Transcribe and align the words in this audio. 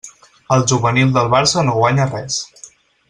El 0.55 0.63
juvenil 0.71 1.13
del 1.17 1.29
Barça 1.35 1.65
no 1.69 1.77
guanya 1.83 2.09
res. 2.17 2.41